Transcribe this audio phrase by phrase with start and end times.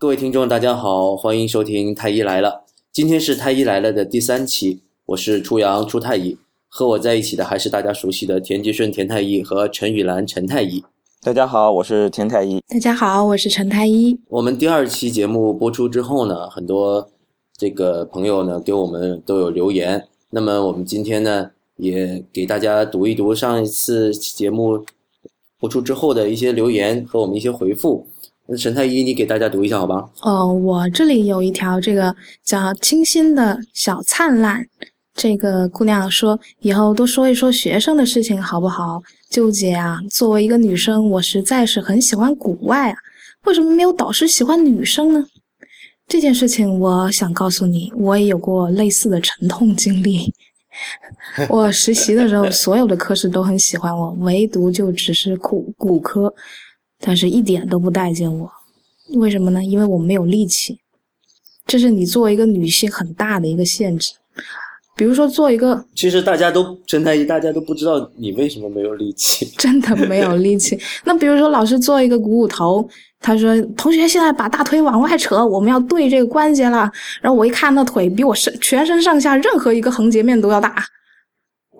[0.00, 2.50] 各位听众，大家好，欢迎收听《太医来了》。
[2.92, 10.84] 今天是《太医来了》的第三期，我是初阳初太医，和我在一起的还是大家熟悉的田吉顺田太医和陈雨兰陈太医。
[11.20, 12.62] 大家好，我是田太医。
[12.68, 14.16] 大家好，我是陈太医。
[14.28, 17.10] 我们第二期节目播出之后呢，很多
[17.56, 20.06] 这个朋友呢给我们都有留言。
[20.30, 24.86] 那么我们今天呢，也给大家读一读上一次节目
[25.58, 28.06] 播出之后的一些留言和我们一些回复。
[28.50, 30.08] 那陈太医，你给大家读一下好吧？
[30.22, 34.66] 哦，我这里有一条，这个叫清新的小灿烂。
[35.14, 39.02] 这个姑娘说，以后多说一说学生的事情好不好？
[39.28, 39.98] 纠结啊！
[40.10, 42.96] 作为一个女生，我实在是很喜欢古外啊，
[43.44, 45.22] 为什么没有导师喜欢女生呢？
[46.06, 50.32] 这件事情，我想告诉你，我也有过类似的沉痛经历。
[51.50, 56.32] 我实习的时候，所有的科室都很喜欢我，唯独就只是骨骨科。
[57.00, 58.50] 但是一点都不待见我，
[59.14, 59.62] 为什么呢？
[59.62, 60.80] 因为我没有力气，
[61.66, 64.12] 这是你作为一个女性很大的一个限制。
[64.96, 70.76] 比如说做一个，其实大家都陈太医，大家都不知道你为什么没有力气， 真的没有力气。
[71.04, 72.88] 那比如说老师做一个股骨头，
[73.20, 76.90] 他说同学现在把大腿往外扯，我们要对这个关节了。
[77.20, 80.84] 然后我一看那腿比我身全身上下任何一个横截面都要大，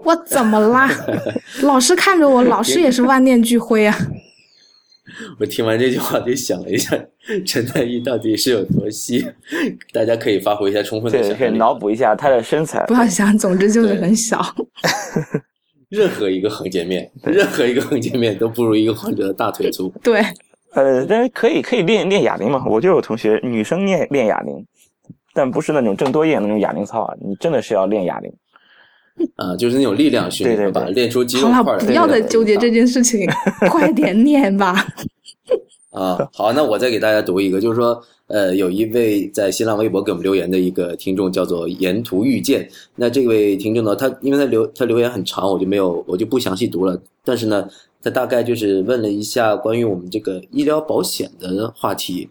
[0.05, 0.89] 我怎么啦？
[1.63, 3.99] 老师看着我，老师也是万念俱灰啊。
[5.39, 6.99] 我听完这句话就想了一下，
[7.47, 9.27] 陈太医到底是有多细？
[9.93, 12.85] 大家可以发挥一下充分的想象可以脑补一下他的身材。
[12.87, 14.41] 不要想，总之就是很小。
[15.89, 19.91] 任何一个横截面，任何一个横截面都不如一个患者的大腿粗。
[20.03, 20.23] 对，
[20.75, 22.63] 呃，但是可以可以练练哑铃嘛？
[22.67, 24.67] 我就有同学女生练练哑铃，
[25.33, 28.31] 但不是那种郑多燕那种哑铃操啊，你真的是要练哑铃。
[29.37, 31.85] 啊，就是那种力量训练，把练出肌肉块来。
[31.85, 33.29] 不要再纠结这件事情，
[33.71, 34.87] 快点念吧。
[35.91, 42.69] 啊，好，那我再给大家读一个，就是说，呃，有一位在新浪微博给我们留言的一个听众叫做沿途遇见。
[42.95, 47.01] 那这位听众呢，他因为他留他留言很长，我就没有我就不详细读了。
[47.25, 47.69] 但是呢，
[48.03, 52.29] 他大概就是问了一下关于我们这个医疗保险的话题。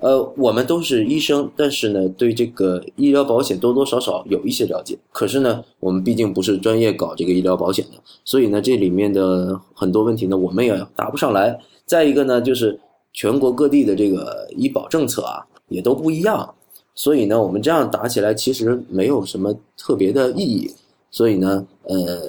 [0.00, 4.98] 呃，我们都是医生，但是呢，对这个医疗保险多多少少有一些了解。
[5.12, 11.58] 可是呢，我们毕竟不是专业搞这个医疗保险的，所以呢，这里面的很多问题呢，我们也答不上来。
[11.84, 12.80] 再一个呢，就是
[13.12, 16.54] 全国各地的这个医保政策啊，也都不一样，
[16.94, 20.70] 所以呢，我们这样答起来其实没有什么特别的意义。
[21.10, 22.22] 所以呢，呃，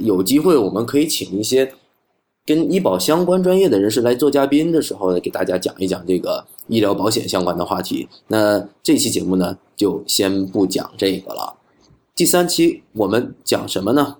[0.00, 1.70] 有机会我们可以请一些。
[2.46, 8.08] 跟医保相关专业的人士来做嘉宾的时候呢，给大家讲一讲这个医疗保险相关的话题。
[8.28, 11.56] 那这期节目呢，就先不讲这个了。
[12.14, 14.18] 第三期我们讲什么呢？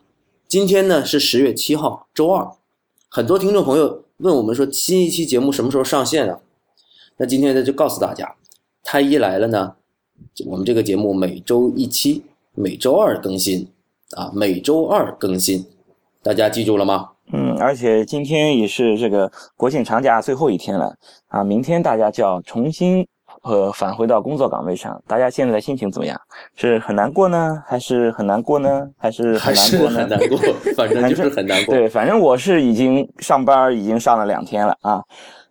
[0.48, 2.50] 今天呢是十月七号，周二。
[3.08, 6.40] 很多听众朋友问我们说，新一期节目什么时候上线啊？
[7.16, 8.36] 那今天呢就告诉大家，
[8.82, 9.74] 太医来了呢，
[10.46, 12.22] 我们这个节目每周一期，
[12.54, 13.68] 每周二更新
[14.12, 15.66] 啊，每周二更新，
[16.22, 17.10] 大家记住了吗？
[17.32, 20.94] 嗯，而且今天也是这个国庆长假最后一天了
[21.28, 21.44] 啊！
[21.44, 23.06] 明天大家就要重新
[23.42, 26.18] 呃返回到工作岗位上，大家现在心情怎么样？
[26.54, 28.88] 是很难过呢，还是很难过呢？
[28.96, 29.98] 还是很难过呢？
[30.00, 30.38] 很难过，
[30.74, 31.74] 反正就是很难过。
[31.74, 35.02] 对，反正我是已经上班已经上了两天了啊。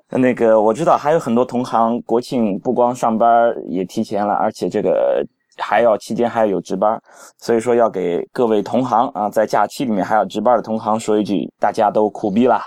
[0.10, 5.26] 那个我知道还有很多同行国庆不光上班也提前了，而且这个。
[5.58, 7.02] 还要期间还要有值班，
[7.40, 12.62] 所以说要给各位同行啊，在假期里面还要值班的同行说一句，大家都苦逼了。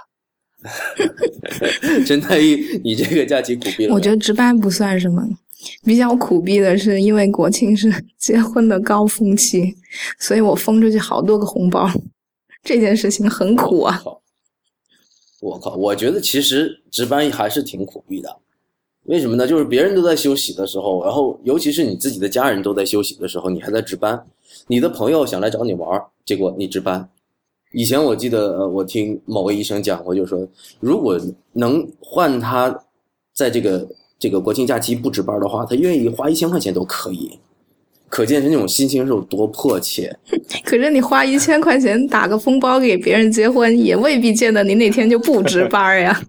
[2.07, 3.95] 陈太医，你这个假期苦逼了？
[3.95, 5.23] 我觉得值班不算什么，
[5.85, 9.75] 比较苦逼的是因为国庆是结婚的高峰期，
[10.19, 11.89] 所以我封出去好多个红包，
[12.63, 14.03] 这件事情很苦啊。
[15.41, 18.29] 我靠，我觉得其实值班还是挺苦逼的。
[19.05, 19.47] 为什么呢？
[19.47, 24.25] 就是别人都在休息的时候，然后尤其是你自己的家人都在休息的时候，你还在值班。
[24.67, 27.09] 你的朋友想来找你玩，结果你值班。
[27.73, 30.47] 以前我记得，呃，我听某位医生讲过，就是说，
[30.81, 31.19] 如果
[31.53, 32.77] 能换他
[33.33, 33.89] 在这个
[34.19, 37.39] 这个国庆假期不值班的话，他愿意花一千块钱都可以。
[38.09, 40.15] 可见是那种心情是有多迫切。
[40.67, 46.21] 可是你花一千块钱打个封包给别人结婚，也未必见得你哪天就不值班呀。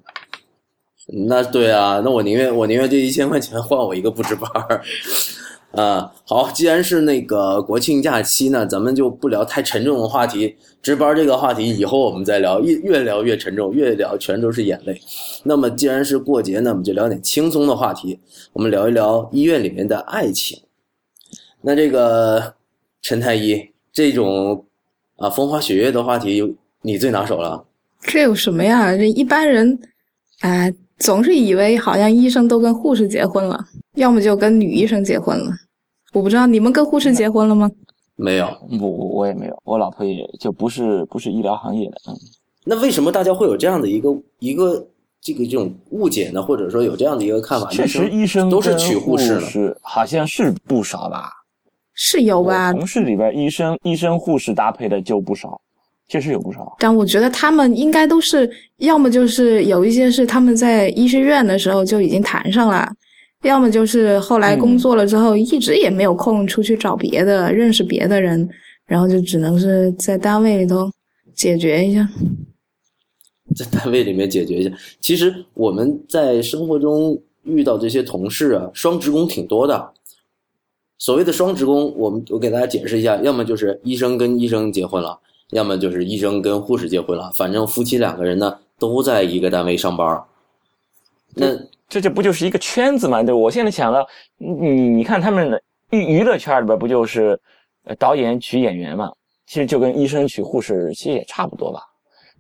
[1.14, 4.82] 那对啊，那我宁愿我宁愿这一千块钱换我一个不值班儿，
[5.72, 15.02] 啊，好，既然是那个国庆假期呢，咱们就不聊太沉重的话题，值班这个话题以后我们再聊，越越聊越沉重，越聊全都是眼泪。
[15.44, 18.18] 那么既然是过节呢，我们就聊点轻松的话题，
[18.54, 20.58] 我们聊一聊医院里面的爱情。
[21.62, 22.54] 那这个
[23.02, 23.62] 陈太医
[23.92, 24.66] 这种
[25.18, 27.66] 啊风花雪月的话题，你最拿手了。
[28.02, 28.96] 这有什么呀？
[28.96, 29.78] 这一般人，
[30.40, 30.74] 哎。
[31.02, 33.60] 总是以为好像医生都跟护士结婚了，
[33.96, 35.52] 要么就跟女医生结婚了。
[36.14, 37.70] 我不知道你们跟护士结婚了吗？
[38.16, 38.46] 没有。
[38.80, 41.96] 我我我也没有，我老婆也就不是不是医疗行业的。
[42.08, 42.16] 嗯，
[42.66, 44.10] 那为什么大家会有这样的一个
[44.40, 44.86] 一个
[45.22, 46.42] 这个这种误解呢？
[46.42, 47.70] 或者说有这样的一个看法？
[47.70, 51.32] 确实，医生都是娶护士是，好像是不少吧？
[51.94, 52.72] 是有吧？
[52.72, 55.60] 同事里边，医生医生护士搭配的就不少。
[56.12, 62.86] 确实有不少，但我觉得他们应该都是要么就是有一些是他们在医学院的时候就已经谈上了，
[63.44, 68.46] 要么就是后来工作了之后一直也没有空出去找别的认识别的人，
[68.86, 70.92] 然后就只能是在单位里头
[71.34, 72.06] 解决一下，
[73.56, 74.70] 在单位里面解决一下。
[75.00, 79.94] 其实我们在生活中遇到这些同事啊，双职工挺多的。
[80.98, 85.18] 所谓的双职工，我们我给大家解释一下，要么就是医生跟医生结婚了。
[85.52, 90.22] 要么就是医生跟护士结婚了，反正夫妻两个人呢都在一个单位上班。
[91.36, 91.48] 那
[91.88, 93.22] 这这不就是一个圈子嘛？
[93.22, 94.08] 对，我现在想到，
[94.38, 95.62] 你你看他们的
[95.92, 97.40] 娱娱乐圈里边不就是
[98.00, 99.12] 导演娶演员嘛？
[99.46, 101.82] 其实就跟医生娶护士其实也差不多吧。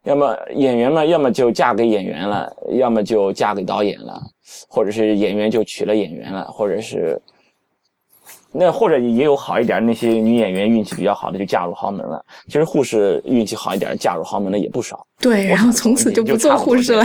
[0.03, 4.21] 要么演员嘛，要么就嫁给演员了，要么就嫁给导演了，
[4.67, 7.21] 或者是演员就娶了演员了，或者是。
[8.53, 12.23] 那或者也有好一点，那些女演员运气比较好的就嫁入豪门了。
[12.47, 15.05] 其实护士运气好一点，嫁入豪门的也不少。
[15.19, 17.03] 对，然后从此就不做护士了。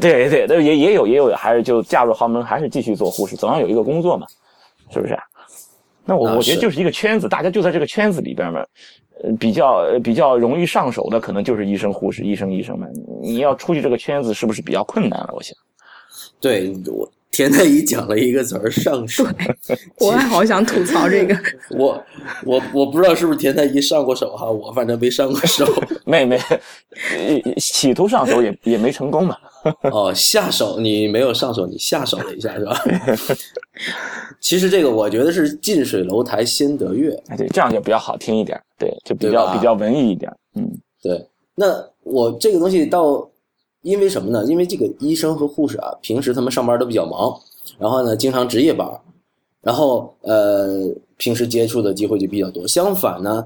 [0.00, 4.26] 对对，那也也有也有，还是就嫁入豪门，还是继续做护士，总要有一个工作嘛，
[4.90, 5.18] 是不是？
[6.04, 8.64] 那我我觉得就是一个圈子，大家就在这个圈子里边嘛。
[9.22, 12.92] 呃，比较比较容易上手的，可能就是医生、护士、医生、医生们。
[13.22, 15.30] 你要出去这个圈子，是不是比较困难了？
[15.34, 15.56] 我想。
[16.40, 17.08] 对我。
[17.32, 19.24] 田太医讲了一个词儿“上 手”，
[19.98, 21.34] 我还好想吐槽这个。
[21.74, 22.04] 我
[22.44, 25.66] 我我不知道是不是田太医上过手哈，我反正没上过手，
[26.04, 26.38] 没没，
[27.56, 29.34] 企图上手也也没成功嘛。
[29.90, 32.78] 哦，下手你没有上手，你下手了一下是吧？
[34.38, 40.30] 其实这个我觉得是近水楼台先得月，对，这样就比较好听一点，对，就比较比较文艺一点。
[40.54, 40.70] 嗯，
[41.02, 41.26] 对。
[41.54, 43.26] 那我这个东西到。
[43.82, 44.44] 因为什么呢？
[44.46, 47.36] 因为这个医生和护士啊，平时他们上班都比较忙，
[47.78, 48.88] 然后呢，经常值夜班，
[49.60, 52.66] 然后呃，平时接触的机会就比较多。
[52.66, 53.44] 相反呢，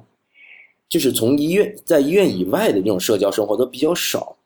[0.91, 4.37] 就是从医院在医院以外的这种社交生活都比较少，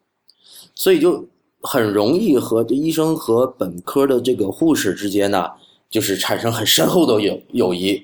[0.76, 1.26] 所以就
[1.60, 5.50] 很容易和这医生和本科的这个护士之间呢，
[5.90, 8.00] 就是产生很深厚的友友谊。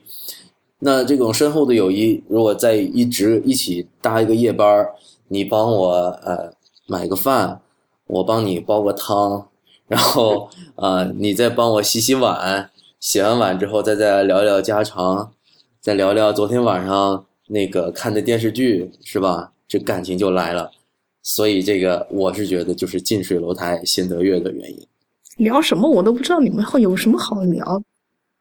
[0.80, 4.84] 那这种深厚的友谊，如果在一直一起搭一个夜班，
[5.28, 5.90] 你帮我
[6.24, 6.52] 呃
[6.88, 7.60] 买个饭。
[8.06, 9.48] 我帮你煲个汤，
[9.88, 12.70] 然后啊，你再帮我洗洗碗，
[13.00, 15.32] 洗完碗之后再再聊聊家常，
[15.80, 19.52] 再聊聊昨天晚上那个看的电视剧，是吧？
[19.68, 20.70] 这感情就来了。
[21.22, 24.86] 所以这个我是觉得就是近水楼台先得月的原因。
[25.38, 27.82] 聊什么我都不知道，你们会有什么好聊？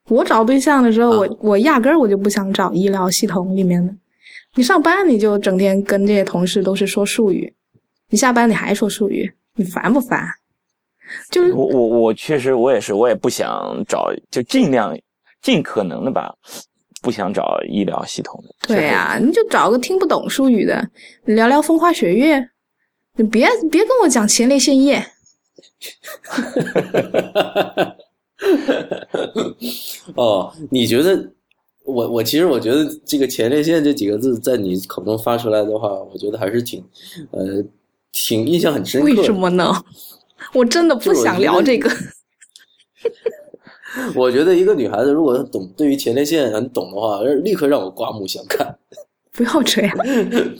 [0.08, 3.92] 我找对象的时候，我我压根儿我就不想找医疗系统里面的。
[4.54, 7.52] 你上班你就整天跟这些同事都是说术语，
[8.10, 9.32] 你下班你还说术语。
[9.56, 10.24] 你烦不烦？
[11.30, 14.92] 就是我我我确实我也是，我也不想找，就尽量
[15.40, 16.34] 尽可能的吧，
[17.00, 18.52] 不想找医疗系统的。
[18.66, 20.90] 对呀，你就找个听不懂术语的，
[21.26, 22.44] 聊聊风花雪月。
[23.14, 24.96] 你别别跟我讲前列腺液。
[30.16, 31.32] 哦，你觉得
[31.84, 36.84] 我我其实我觉得这个前列腺这几个字在你口中发出来的话，我觉得还是挺
[37.30, 37.62] 呃。
[38.24, 39.06] 挺印象很深刻。
[39.06, 39.70] 为什么呢？
[40.54, 41.90] 我真的不想聊这个。
[44.14, 48.74] 我觉得一个女孩子如果懂对于前列腺很懂的话，立刻让我刮目相看。
[49.32, 49.94] 不要这样。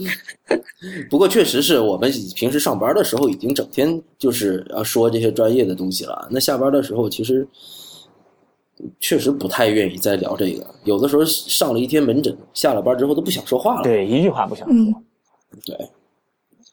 [1.08, 6.28] 不过确实是我们平时上班的时候已经整天就是要说这些专业的东西了。
[6.30, 7.46] 那下班的时候其实
[9.00, 10.66] 确实不太愿意再聊这个。
[10.84, 13.82] 有的时候上了一天门诊，下了班之后都不想说话了。
[13.82, 15.02] 对，一句话不想说。
[15.64, 15.88] 对。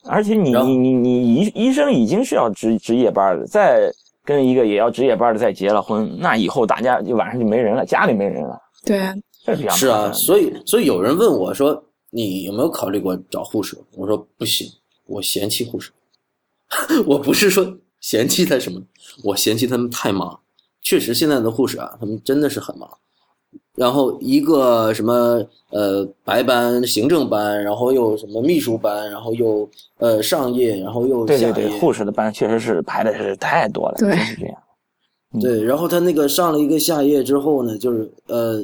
[0.06, 3.92] 而且你你你你医医生已经是要值值夜班的，再
[4.26, 8.60] 跟一个也要值夜班的再结了婚，那以后大家就晚上就没人了，家里没人了。
[8.86, 9.00] 对，
[9.76, 14.68] 是啊，所以所以有人问我说：“你有没有考虑过找护士？”我说：“不行，
[15.06, 15.92] 我嫌弃护士。
[17.06, 18.82] 我不是说嫌弃他什么，
[19.24, 20.40] 我嫌弃他们太忙。
[20.82, 22.90] 确实，现在的护士啊，他们真的是很忙。”
[23.76, 34.58] 然后一个什么呃白班行政班，然后又什么秘书班，然后又呃上夜，然后又对对对，护士的班确实是排的是太多了，对，是这样。
[35.42, 38.62] 对，然后他那个上了一个下夜之后呢，就是呃，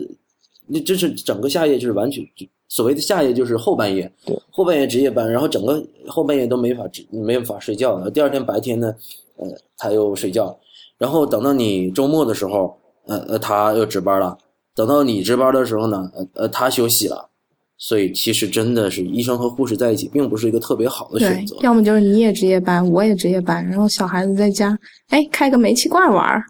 [0.67, 2.23] 那这是整个下夜就是完全
[2.67, 8.93] 所谓的下夜就是后半夜，对，后半夜值夜班，然后整个后半夜都没法没办法睡觉，第二天白天呢，
[9.37, 10.55] 呃他又睡觉，
[10.97, 12.75] 然后等到你周末的时候。
[13.07, 14.37] 呃呃，他又值班了。
[14.79, 17.29] 等到你值班的时候呢，呃呃，他休息了。
[17.77, 21.57] 所以其实真的是医生和护士在一起，并不是一个特别好的选择。
[21.59, 26.45] 要么就是你也值夜班，我也值夜班，然后小孩子在家，哎，开个煤气罐玩儿，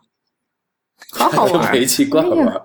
[1.11, 1.73] 好好玩。
[1.73, 2.61] 煤气罐玩儿。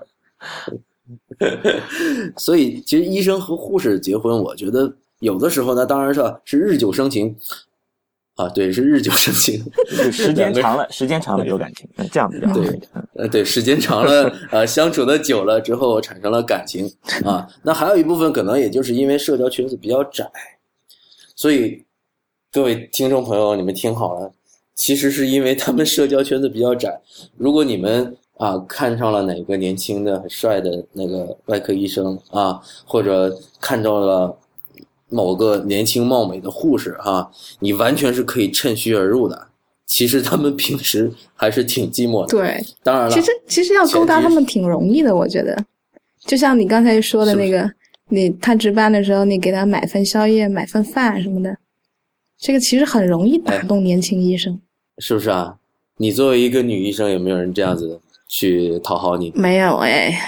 [2.36, 7.34] 所以其实医生和护士结婚，我觉得有的时候呢，当然是是日久生情。
[8.36, 9.64] 啊，对，是日久生情，
[10.10, 12.54] 时间长了，时间长了有感情，这样比较好。
[12.54, 12.80] 对，
[13.14, 16.92] 呃，对，时间长了，呃，相处的久了之后产生了感情
[17.24, 17.46] 啊。
[17.62, 20.28] 那还有一部分可能也就是因为社交圈子比较窄，
[21.36, 21.84] 所以
[22.52, 24.32] 各位听众朋友，你们听好了，
[24.74, 27.00] 其实是因为他们社交圈子比较窄。
[27.36, 34.36] 如果你们啊看上了哪个年轻的、很帅的那个外科医生啊，或者看到了。
[35.14, 37.30] 某个年轻貌美的护士哈，
[37.60, 39.46] 你完全是可以趁虚而入的。
[39.86, 42.28] 其实他们平时还是挺寂寞的。
[42.28, 45.56] 对，当然了，其实其实要勾搭他们挺容易的，我觉得。
[46.26, 47.70] 就像你刚才说的那个，
[48.08, 51.56] 你他值班的时候，你给他买份宵夜、买份饭什么的，
[52.38, 54.58] 这个其实很容易打动年轻医生。
[54.98, 55.56] 是不是啊？
[55.98, 59.30] 你作为一个女医生，有没有人这样子去讨好你？
[59.36, 60.18] 没有哎，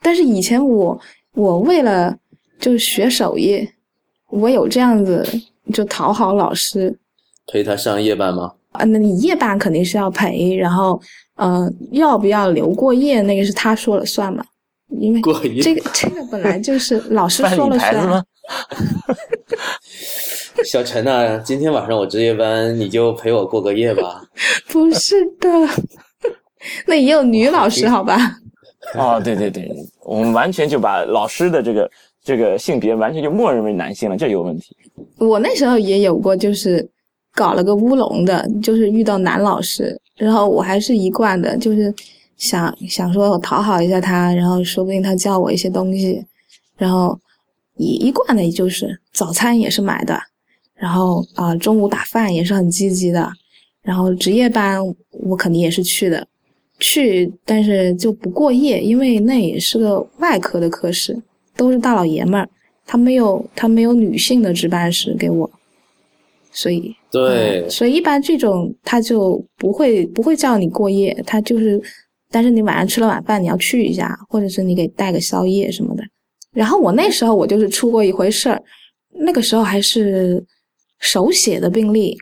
[0.00, 1.00] 但是以前我
[1.34, 2.16] 我为了
[2.60, 3.68] 就是学手艺。
[4.30, 5.26] 我有这样子
[5.72, 6.96] 就讨好老师，
[7.50, 8.52] 陪他上夜班吗？
[8.72, 11.00] 啊，那你夜班肯定是要陪，然后，
[11.36, 14.44] 呃，要不要留过夜，那个是他说了算嘛？
[15.00, 18.24] 因为过夜这个这个本来就是 老师说了算。
[20.64, 24.22] 小陈呐，今天晚上我值夜班，你就陪我过个夜吧。
[24.68, 25.48] 不是的，
[26.86, 28.18] 那也有女老师好吧？
[28.94, 29.70] 哦，对对对，
[30.04, 31.90] 我们完全就把老师的这个。
[32.28, 34.76] 这个性别完全就默认为男性了，这有问题。
[35.16, 36.86] 我那时候也有过，就是
[37.34, 41.90] 搞了个乌龙的，就是遇到男老师，然后我还是一贯的，就是
[42.36, 46.22] 想想说我讨好一下他，然后说不定他教我一些东西，
[46.76, 47.18] 然后
[47.78, 50.20] 一一贯的，就是早餐也是买的，
[50.74, 53.32] 然后啊中午打饭也是很积极的，
[53.80, 54.78] 然后值夜班
[55.12, 56.28] 我肯定也是去的，
[56.78, 61.18] 去但是就不过夜，因为那也是个外科的科室。
[61.58, 62.48] 都是大老爷们儿，
[62.86, 65.50] 他没有他没有女性的值班室给我，
[66.52, 71.82] 所以对，所以一般这种他就不会不会叫你过夜，他就是，
[72.30, 76.04] 但是你晚上吃了晚饭你要去一下，或者是你给带个宵夜什么的。
[76.52, 78.62] 然后我那时候我就是出过一回事儿，
[79.10, 80.42] 那个时候还是
[81.00, 82.16] 手写的病历，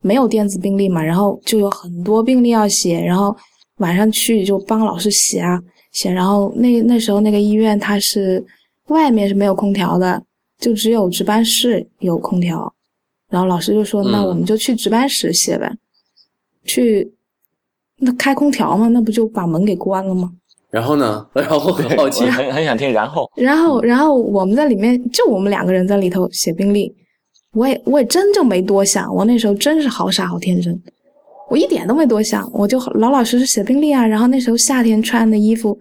[0.00, 3.36] 没有电子病历嘛，然后就有很多病历要写，然后
[3.78, 5.60] 晚上去就帮老师写啊。
[5.92, 8.44] 写，然后那那时候那个医院它是
[8.88, 10.22] 外面是没有空调的，
[10.58, 12.72] 就只有值班室有空调。
[13.30, 15.70] 然后老师就说：“那我们就去值班室写呗。”
[16.64, 17.12] 去，
[17.98, 20.32] 那开空调嘛，那不就把门给关了吗？
[20.70, 21.26] 然后呢？
[21.34, 22.92] 然后很好奇，很很想听。
[22.92, 26.94] 然后，然后，然后我们在里面，就我们两个人在里头写病历。
[27.52, 30.78] 我也我也真就没多想，我那时候真是好傻好天真。
[31.48, 34.06] 我一点都没多想，我就老老实实写病历啊。
[34.06, 35.78] 然后那时候夏天穿的衣服，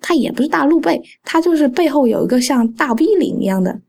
[0.00, 3.80] 它也不是大露背，它就是背后有一个像大 V 领一样的。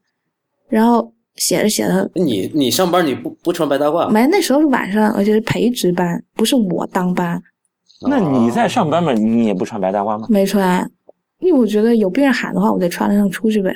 [0.70, 4.10] 然后写着写着，你你上班你不不穿白大褂？
[4.10, 7.41] 没，那时候是晚上，而且是陪值班，不是我当班。
[8.08, 9.12] 那你在上班嘛？
[9.13, 10.27] 你也不穿白大褂吗？
[10.30, 10.89] 没穿，
[11.39, 13.75] 因为我觉得有病人喊的话，我得穿得上出去呗。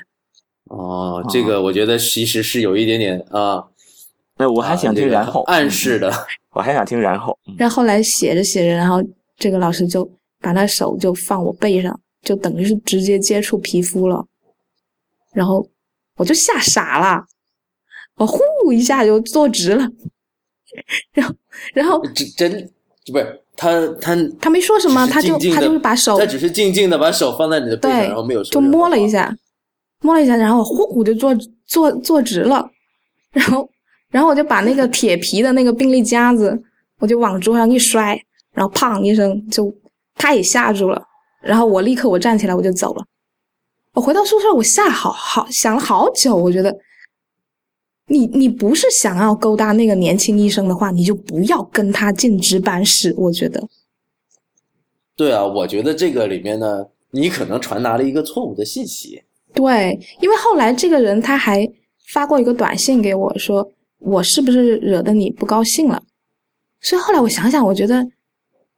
[0.69, 3.63] 哦，这个我觉得其实是有一点点啊。
[4.37, 6.11] 那 我还想听然后暗示的。
[6.51, 9.03] 我还想听，然后，然后后来写着写着，然后
[9.37, 14.25] 这个老师就把他手就放我背上，就等于是直接接触皮肤了，
[15.33, 15.67] 然后
[16.15, 17.25] 我就吓傻了，
[18.15, 18.39] 我呼
[18.71, 19.85] 一下就坐直了，
[21.11, 21.35] 然后，
[21.73, 22.69] 然后真真
[23.11, 29.35] 不是他他他没说什么，他就他就是把手，他只是静静的把手放在你的背上，然后没有说，就摸了一下，
[29.99, 32.65] 摸了一下，然后呼我就坐坐坐直了，
[33.33, 33.69] 然后。
[34.15, 36.57] 然后我就把那个铁皮的那个病历夹子，
[36.99, 38.17] 我就往桌上一摔，
[38.53, 39.75] 然后砰一声，就
[40.15, 41.05] 他也吓住了。
[41.41, 43.05] 然后我立刻我站起来我就走了。
[43.91, 46.33] 我回到宿舍，我吓好好想了好久。
[46.33, 46.73] 我觉得，
[48.07, 53.13] 你你不是想要勾搭那个年轻医生的话，你就不要跟他进值班室。
[53.17, 53.67] 我觉得，
[55.17, 59.21] 对啊，我觉得这个里面呢，你可能传达了一个错误的信息。
[59.53, 61.69] 对，因为后来这个人他还
[62.07, 63.69] 发过一个短信给我说。
[63.99, 66.01] 我是不是惹得你不高兴了？
[66.81, 68.05] 所以后来我想想，我觉得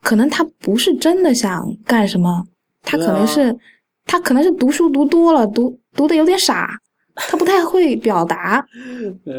[0.01, 2.45] 可能他不是真的想干什么，
[2.81, 3.57] 他可能是
[4.05, 6.69] 他可能是读书读多了，读读的有点傻，
[7.15, 8.65] 他不太会表达。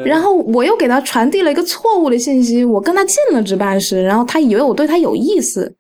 [0.05, 5.75] 然后我又给他传递了一个错误的信息，我跟他进了值班室，然后他以为我对他有意思，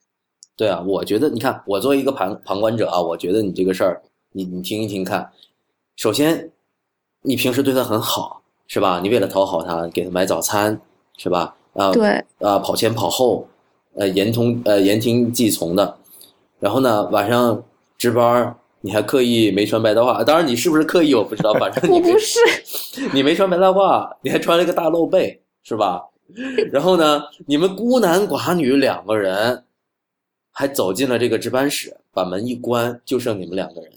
[0.56, 4.00] 对啊，我觉得你看，我作为一个旁旁观者啊，我觉得你这个事儿，
[4.32, 5.30] 你你听一听看。
[5.96, 6.50] 首先，
[7.22, 9.00] 你平时对他很好，是吧？
[9.02, 10.80] 你为了讨好他，给他买早餐，
[11.16, 11.56] 是吧？
[11.72, 13.48] 啊，对，啊，跑前跑后，
[13.94, 15.96] 呃，言通呃言听计从的。
[16.60, 17.62] 然后呢，晚上
[17.96, 20.22] 值班，你还刻意没穿白大褂。
[20.22, 22.38] 当然，你是不是刻意我不知道，反正你我不是，
[23.14, 26.04] 你没穿白大褂，你还穿了个大露背，是吧？
[26.70, 29.64] 然后呢，你们孤男寡女两个人，
[30.52, 33.90] 还走进了这个值班室，把门一关，就剩你们两个人。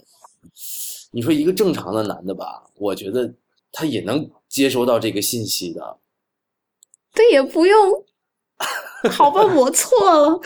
[1.10, 3.30] 你说一个正常的男的吧，我觉得
[3.70, 5.98] 他也能接收到这个信息的。
[7.14, 8.04] 对也不用，
[9.10, 10.40] 好吧，我错了。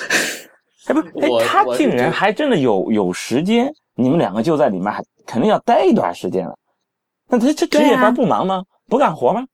[0.87, 6.57] 哎，不，是哎，他竟然还真的有有时间，你们两个就在里面，还肯定要待一段时间了。
[7.29, 8.65] 那他这值夜班不忙吗？
[8.87, 9.45] 不干活吗？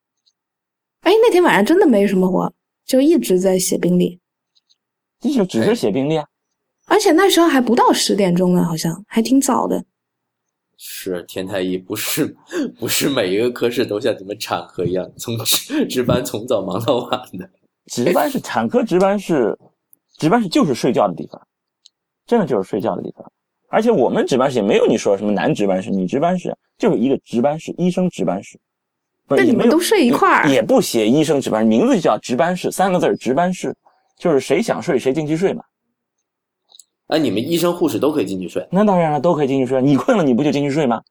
[1.01, 2.53] 哎，那天晚上真的没什么活，
[2.85, 4.21] 就一直在写病历，
[5.19, 6.27] 这就只是写病历啊。
[6.87, 9.83] 而且那时候还不到十点钟呢，好像还挺早的。
[10.85, 12.37] 是田太医，不是
[12.77, 17.49] 不是每一个科室都像你们产科一样，从值值班从早忙到晚的。
[17.87, 19.57] 值班室，产科值班室，
[20.19, 21.41] 值班室就是睡觉的地方，
[22.27, 23.25] 真的就是睡觉的地方。
[23.69, 28.59] 而且我们值班室也没有你说什么男值班室、女值班室，就是一个值班室，医生值班室。
[29.29, 33.73] 不是也没有但你们都睡一块儿也不写医生值班，名字就叫值班室，三个字儿值班室，
[34.19, 35.63] 就是谁想睡谁进去睡嘛。
[37.09, 38.67] 哎，你们医生护士都可以进去睡？
[38.71, 39.83] 那当然了，都可以进去睡。
[39.83, 41.03] 你困了，你不就进去睡吗？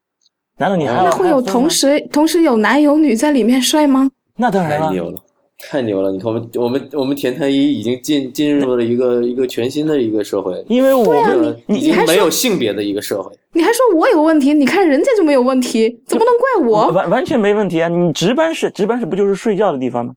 [0.58, 1.70] 难道你还要那会有同？
[1.70, 4.10] 时同时有男有女在里面睡吗？
[4.36, 5.20] 那当然了，太牛了，
[5.60, 6.12] 太牛了！
[6.12, 13.32] 你看我们我们我们田太医已经进进入了一个一个全新的一个社会，因为我们、已经没你还说有性别的一个社会。
[13.54, 14.54] 你还说我有问题？
[14.54, 16.88] 你看人家就没有问题，怎么能怪我？
[16.92, 17.88] 完完全没问题啊！
[17.88, 20.14] 你值班室，值班室不就是睡觉的地方吗？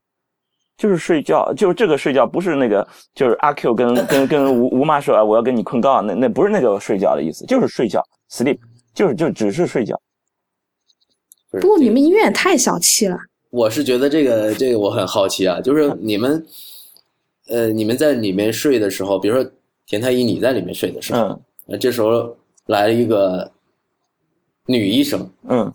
[0.76, 8.59] 就是睡觉，就是这个睡觉，不是那个，就是阿 Q 跟 跟跟吴吴妈说啊，我要跟你困觉，那那不是那个睡觉的意思，就是睡觉，sleep，
[8.93, 10.00] 就是就只是睡觉。
[11.60, 13.17] 不过你们医院也太小气了。
[13.50, 16.45] 我是觉得这个这个我很好奇啊，就是你们，
[17.49, 19.50] 呃，你们在里面睡的时候，比如说
[19.87, 23.50] 田太医你在里面睡的时候，嗯那这时候来了一个
[24.67, 25.73] 女医生，嗯，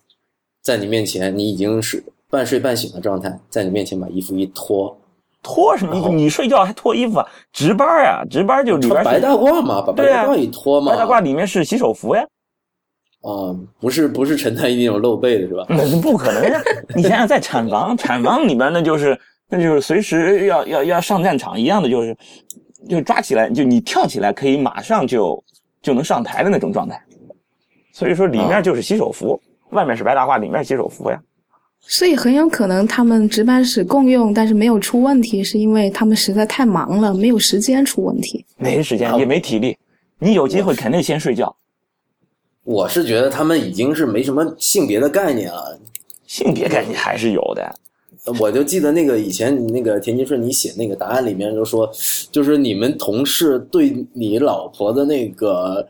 [0.62, 4.96] 在你面前，你已经是半睡半醒的状态，在你面前把衣服一脱，
[5.42, 6.04] 脱什么衣服？
[6.06, 7.28] 然后你睡觉还脱衣服啊？
[7.52, 12.22] 值班啊，值班就里边是穿白大褂嘛，把白大褂一脱嘛，白大褂里面是洗手服呀，
[13.22, 15.66] 啊，不是不是陈太医那种露背的是吧？
[15.70, 16.62] 那是不可能呀！
[16.96, 22.16] 你想想，在产房，产房里边那就是那就是随时要要要上战场一样的，就是
[22.88, 25.44] 就抓起来，就你跳起来可以马上就
[25.82, 27.02] 就能上台的那种状态。
[27.92, 31.20] 所以说里面就是洗手服，外面是白大褂，里面是洗手服呀。
[31.82, 38.46] 所以很有可能他们值班室共用，但是没有出问题，是因为他们实在太忙了，没有时间出问题。
[38.58, 39.76] 没时间，也没体力。
[40.20, 41.56] 你有机会肯定先睡觉。
[42.64, 45.80] 我是觉得他们已经是没什么性别的概念了。
[46.28, 47.76] 性别概念还是有的。
[48.40, 51.90] 我就记得那个以前那个田金顺你写那个答案里面就说，
[52.32, 55.88] 就是你们同事对你老婆的那个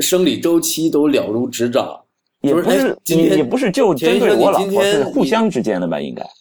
[0.00, 1.98] 生理周期都了如指掌，
[2.44, 6.00] 也不是，今天也也不是就针对我老婆，你今天是互相之间的吧？
[6.00, 6.24] 应该。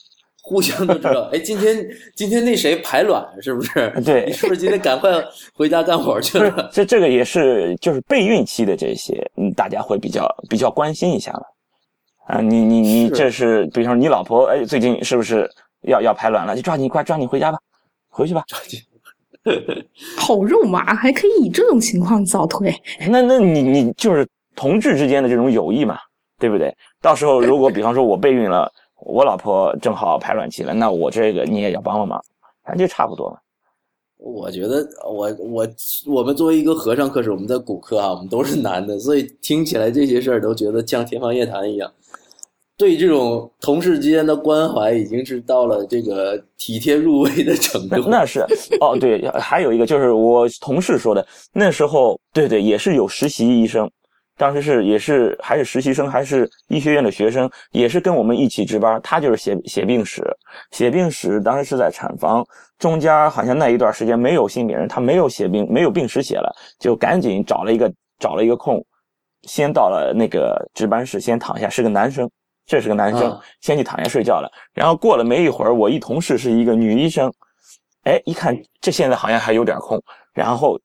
[0.46, 1.30] 互相都知道。
[1.32, 3.89] 哎，今天今天那谁排卵是不是？
[4.04, 5.10] 对你是不是今天赶快
[5.54, 11.44] 回家干活去了？，这这个也是就是备孕期的这些，嗯，大家会比较比较关心一下了。
[12.28, 15.50] 啊，你你你这是，比如说你老婆，哎，最近是不是
[15.84, 16.54] 要要排卵了？
[16.58, 17.58] 就抓紧快抓紧回家吧，
[18.10, 18.44] 回去吧。
[18.46, 18.82] 抓紧
[20.20, 22.74] 好肉麻，还可以以这种情况早退。
[23.10, 25.98] 那那你你就是同志之间的这种友谊嘛，
[26.39, 26.76] 对不对？
[27.02, 32.22] 到时候如果比方说我备孕了，我老婆正好排卵期了，那我这个你也要帮帮忙，
[32.63, 33.38] 反正就差不多嘛。
[34.18, 35.68] 我觉得我我
[36.08, 41.92] 我们作为一个和尚科室，我们在骨科啊，我们都是男的，所以听起来这些事儿都觉得像天方夜谭一样。
[42.76, 47.98] 对这种同事之间的关怀，已经是到了这个体贴入微的程度。
[47.98, 48.39] 那那是
[48.80, 53.89] 哦，对，还有一个就是我同事说的，那时候对对也是有实习医生，
[54.38, 59.00] 当时是也是还是实习生，还是医学院的学生，也是跟我们一起值班。
[59.04, 60.24] 他就是写写病史，
[60.72, 62.46] 写病史当时是在产房，
[62.80, 68.84] 中间好像那一段时间没有新病人，他没有写病没有病史写了，就赶紧找了一个找了一个空，
[69.43, 72.30] 先到了那个值班室，先躺下，是个男生。
[72.65, 74.50] 这是个男生啊，先去躺下睡觉了。
[74.74, 77.30] 然后过了没一会儿，我一同事是一个女医生，
[78.04, 80.02] 哎，一看这现在好像还有点空，
[80.34, 80.80] 然后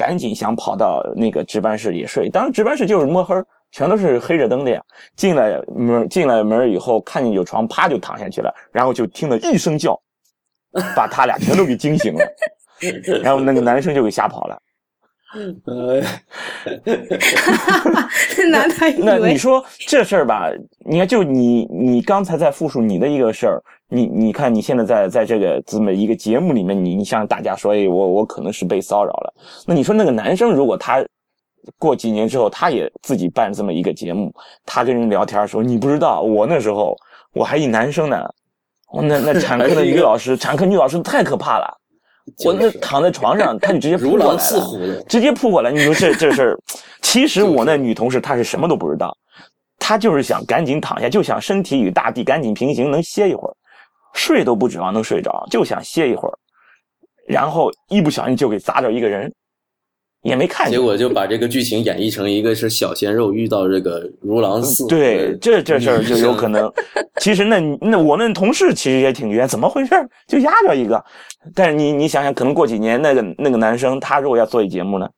[0.00, 2.30] 赶紧想跑到那个值班室里睡。
[2.30, 3.34] 当时值班室就是摸黑，
[3.70, 4.82] 全都是黑着灯的呀。
[5.14, 9.94] 进来门进来门以后，看见有床，啪就躺下去了，然后就听了一声叫，
[10.96, 12.24] 把他俩全都给惊醒了。
[13.22, 14.58] 然后那个男生就给吓跑了。
[15.66, 16.00] 呃，
[18.50, 20.50] 男的以那你为说这事儿吧，
[20.86, 29.34] 你看，就你你刚才在复述你的一个事儿，你你看你现在在在这个这么一个节目里面，你你向大家说，哎，我我可能是被骚扰了。
[29.66, 31.04] 那你说那个男生如果他
[31.78, 34.32] 过几年之后，他也自己办这么一个节目，
[34.64, 36.96] 他跟人聊天说，你不知道我那时候
[37.34, 38.16] 我还一男生呢，
[38.92, 41.76] 哦那那产科的女老师，产科女老师太可怕了。
[42.44, 44.78] 我那躺在床上，他就直接扑如狼过来了似虎。
[45.08, 45.72] 直接扑过来。
[45.72, 46.58] 你说这这事儿，
[47.02, 49.12] 其实我那女同事她是什么都不知道，
[49.80, 53.54] 她就是想赶紧躺下，就想身体与大地赶紧平行，能歇一会儿，
[54.14, 56.34] 睡都不指望能睡着，就想歇一会儿，
[57.26, 59.32] 然后一不小心就给砸着一个人，
[60.22, 60.80] 也没看见结。
[60.80, 66.70] 果就把这个剧情演绎成一个是小鲜肉遇到这个如狼似虎对，这这事儿就有可能。
[67.20, 70.08] 其实那那我那同事其实也挺冤，怎么回事儿？
[70.26, 71.02] 就压着一个。
[71.54, 75.08] 但是你你想想，可能过几年那个那个男生他如果要做一节目呢，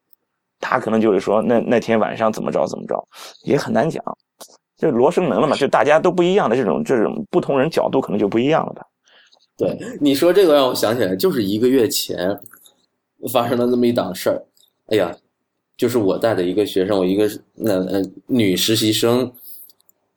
[0.61, 2.97] 他可能就会说那那天晚上怎么着怎么着，
[3.45, 4.03] 也很难讲。
[4.83, 8.83] 就罗生门了嘛，就大家都不一样的这种这种不同人角度可能就不一样了吧。
[9.57, 12.37] 对，你说这个让我想起来，就是一个月前
[13.33, 14.43] 发生了这么一档事儿。
[14.87, 15.15] 哎呀，
[15.77, 19.31] 就是我带的一个学生，我一个那呃女实习生。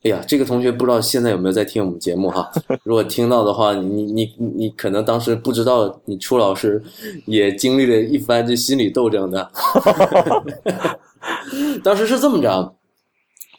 [0.04, 2.52] 哎呀，这个同学不知道现在有没有在听我们节目哈？
[2.84, 6.82] 如果听到的话，你你你你可能当时不知道，你初老师
[7.26, 9.52] 也经历了一番这心理斗争的。
[11.84, 12.76] 当时是这么着，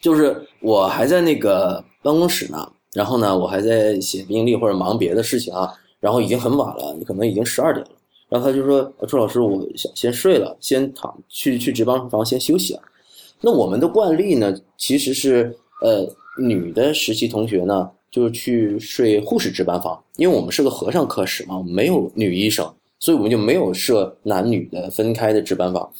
[0.06, 7.90] 就是我还在那个办公室呢，然后呢，我还在写病历或者忙别的事情啊，然后已经很晚了，可能已经十二点了。
[8.28, 12.82] 然后他就说：“朱老师，我想先睡了，先躺去去值班房先休息了。”
[13.42, 16.08] 那我们的惯例呢，其实是呃，
[16.40, 22.64] 女的实习同学呢，就是去睡护士值班房，因为我们是个和尚科室嘛，没有女医生，
[23.00, 25.90] 所以我们就没有设男女的分开的值班房。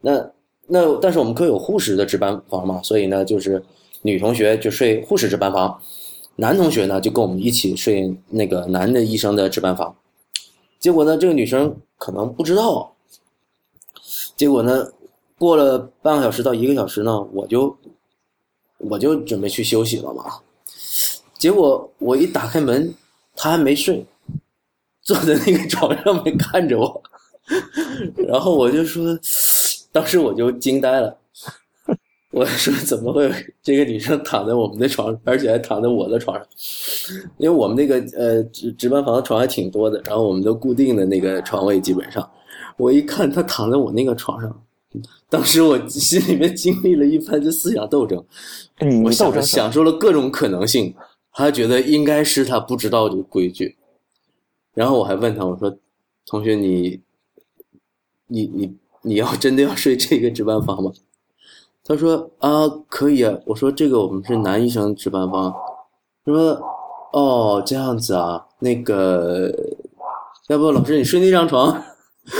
[0.00, 0.24] 那
[0.68, 3.62] 那但是我们科有护士的值班房嘛，所以呢，就是
[4.02, 5.80] 女同学就睡护士值班房，
[6.36, 9.94] 男同学呢就跟我们一起睡那个男的医生的值班房。
[10.78, 12.92] 结果呢，这个女生可能不知道，
[14.36, 14.86] 结果呢，
[15.38, 17.76] 过了半个小时到一个小时呢，我就
[18.78, 20.24] 我就准备去休息了嘛。
[21.38, 22.92] 结果我一打开门，
[23.34, 24.04] 她还没睡，
[25.02, 27.02] 坐在那个床上面看着我，
[28.28, 29.18] 然后我就说，
[29.96, 31.16] 当时我就惊呆了。
[32.30, 33.32] 我说怎么会
[33.62, 36.46] 这个女生躺在我们的床上，而且还躺在我的床上？
[37.38, 42.30] 因为我们那个呃值值班房的床还挺多的，然后我们都固定的那个床位基本上。
[42.76, 44.62] 我一看她躺在我那个床上，
[45.30, 48.22] 当时我心里面经历了一番这思想斗争，
[48.80, 50.94] 你我想你斗争什么想出了各种可能性，
[51.32, 53.74] 他觉得应该是她不知道这个规矩，
[54.74, 55.74] 然后我还问他，我说
[56.26, 57.00] ：“同学，你，
[58.26, 58.76] 你你你
[59.14, 60.92] 要真的要睡这个值班房吗？”
[61.86, 65.54] 他说：“啊，可以啊。”我说：“这个我们是男医生值班房。”
[66.26, 66.60] 他说
[67.14, 69.50] ：“哦，这样子啊，那个，
[70.48, 71.80] 要不老师你睡那张床？”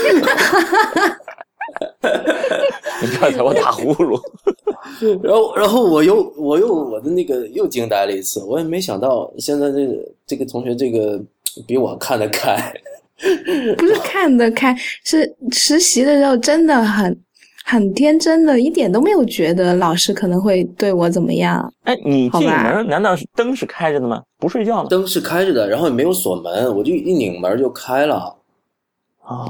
[2.99, 4.19] 你刚才我打呼噜。
[5.23, 11.21] 然后，然后我又我又我的那个又惊呆了一次，我也没想到现在这个这个同学这个
[11.65, 12.57] 比我看得开，
[13.77, 17.19] 不是看得开，是实习的时候真的很
[17.65, 21.73] 很天真的，一点都没有觉得老师可能会对我怎么样。
[21.83, 24.23] 哎，你进门难道是灯是开着的吗？
[24.37, 24.89] 不睡觉吗？
[24.89, 28.35] 灯是开着的，然后也没有锁门，我就一拧门就开了。
[29.23, 29.49] 啊，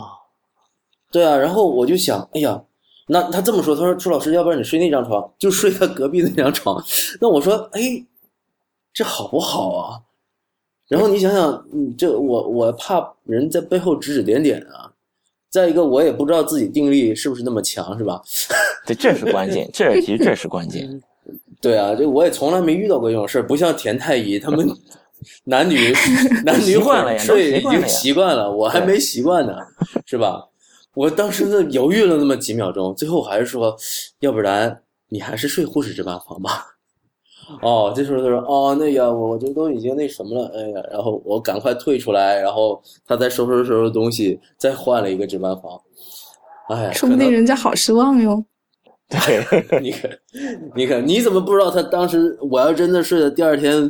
[1.12, 2.60] 对啊，然后我就想，哎呀，
[3.08, 6.84] 那他这么说，他说朱老师，要不然你睡那张床，就睡他隔壁那张床。
[7.22, 7.82] 那我说，哎，
[8.94, 10.00] 这好不好啊？
[10.88, 14.92] 然后你想想，你，这我我怕人在背后指指点点啊。
[15.50, 18.22] 再一个，我也不知道自己定力是不是那么强，是吧？
[18.86, 21.02] 对，这是关键，这其实这是关键。
[21.62, 24.68] 对啊，这我也从来没遇到过这种事儿，不像田太医他们
[25.46, 25.94] 男女
[26.46, 29.56] 男女习惯了呀都睡已经习惯了我还没习惯呢，
[30.06, 30.46] 是吧？
[30.94, 33.76] 我当时呢犹豫了那么几秒钟，最后我还是说，
[34.20, 36.77] 要不然你还是睡护士值班房吧。
[37.62, 45.80] 哦，这时候他说，哦，那个我这都已经那什么了，哎呀，然后我赶快退出来，然后他再收拾收拾东西，再换了一个值班房。
[46.70, 48.44] 哎呀，说不定人家好失望哟。
[49.10, 50.12] 对， 你看，
[50.76, 53.90] 你看，你怎么不知道他当时我要真的睡了，第二天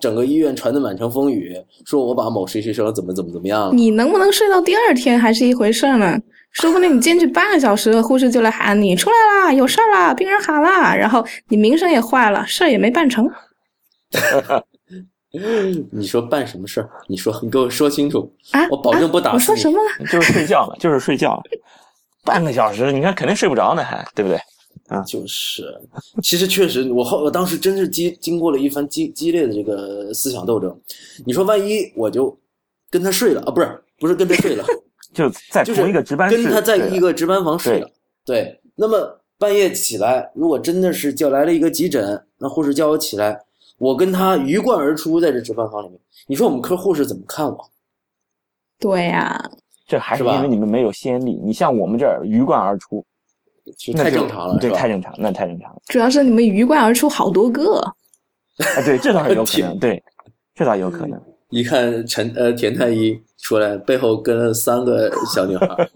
[0.00, 3.72] 整个医院传的满城风雨，说我把某谁谁生怎么怎么怎么样了。
[3.72, 6.18] 你能不能睡到第二天还是一回事儿呢？
[6.60, 13.30] 说不定你进去半个小时，护士就来喊你出来啦，有事儿啦，病人喊啦，然后你名声也坏了，事儿也没办成。
[15.92, 16.88] 你说办什么事儿？
[17.06, 19.38] 你说，你给我说清楚，啊，我保证不打啊我。
[19.38, 20.06] 说什么了？
[20.06, 21.40] 就是睡觉了，就是睡觉。
[22.24, 24.38] 半个小时，你看肯定睡不着呢，还对不对？
[24.88, 25.62] 啊就是，
[26.22, 30.74] 其实确实，我后我当时真是经经过了一番激激烈的这个思想斗争。
[31.26, 32.34] 你说万一我就
[32.90, 33.50] 跟他睡了啊？
[33.50, 34.64] 不是，不是跟他睡了，
[35.12, 37.90] 就在就是同一个值班室，跟他在一个值班房睡了。
[38.24, 43.40] 对，那么半夜起来，如果真的是叫来了一个急诊，那护士叫我起来，
[43.78, 47.70] 我跟他鱼贯而出在这值班房里面，你说我们科护士怎么看我？
[48.78, 49.42] 对呀、
[49.88, 51.40] 这还是因为你们没有先例。
[51.42, 53.04] 你像我们这儿鱼贯而出，
[53.76, 55.82] 就太那正常了，对，太正常，那太正常了。
[55.86, 60.00] 主要是你们鱼贯而出好多个，啊，对，这倒是有可能， 对，
[60.54, 61.20] 这倒有可能。
[61.50, 65.90] 一看陈呃田太医出来，背后跟了三个小女孩，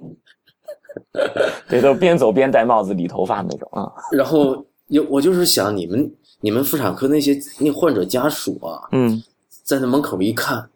[1.68, 3.90] 对，都边走边戴帽子、理头发那种啊。
[4.12, 9.22] 然后有我就是想你们你们妇产科那些那患者家属啊，嗯，
[9.64, 10.68] 在那门口一看，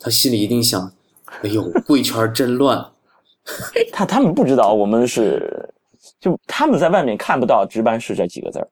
[0.00, 0.90] 他心里一定想：
[1.42, 2.84] 哎呦，贵圈真乱。
[3.92, 5.68] 他他们不知道我们是，
[6.20, 8.68] 就他们在外面看不到值班室这几个字儿。